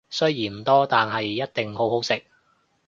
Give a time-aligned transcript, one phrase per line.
[0.09, 2.23] 雖然唔多，但都一定好好食